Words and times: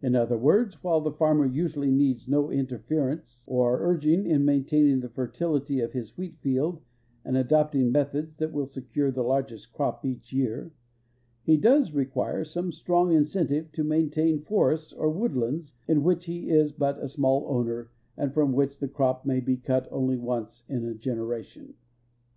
In 0.00 0.14
other 0.14 0.38
words, 0.38 0.84
while 0.84 1.00
the 1.00 1.10
farmer 1.10 1.44
usually 1.46 1.90
needs 1.90 2.28
no 2.28 2.48
interference 2.48 3.42
or 3.48 3.82
urging 3.82 4.24
in 4.24 4.44
maintaining 4.44 5.00
the 5.00 5.08
fertilit}^ 5.08 5.82
of 5.84 5.90
his 5.94 6.16
wheat 6.16 6.38
field 6.38 6.80
and 7.24 7.36
adopting 7.36 7.90
methods 7.90 8.36
that 8.36 8.52
will 8.52 8.66
secure 8.66 9.10
the 9.10 9.24
largest 9.24 9.72
crop 9.72 10.04
each 10.06 10.32
year, 10.32 10.70
he 11.42 11.56
does 11.56 11.92
require 11.92 12.44
some 12.44 12.70
strong 12.70 13.10
incentive 13.12 13.72
to 13.72 13.82
maintain 13.82 14.44
forests 14.44 14.92
or 14.92 15.10
wood 15.10 15.36
lands 15.36 15.74
in 15.88 16.04
which 16.04 16.26
he 16.26 16.50
is 16.50 16.70
but 16.70 17.00
a 17.02 17.08
small 17.08 17.44
owner 17.48 17.90
and 18.16 18.32
from 18.32 18.52
which 18.52 18.78
the 18.78 18.86
crop 18.86 19.26
may 19.26 19.40
be 19.40 19.56
cut 19.56 19.90
onl}^ 19.90 20.16
once 20.20 20.62
in 20.68 20.84
a 20.84 20.94
generation. 20.94 21.74